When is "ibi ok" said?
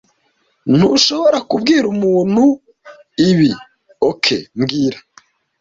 3.29-4.25